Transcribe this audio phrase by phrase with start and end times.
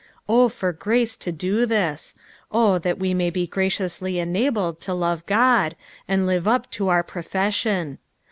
[0.27, 2.15] O for grace to do this!
[2.51, 5.75] O that we may be graciously enabled to love God,
[6.07, 7.99] and live up to our profession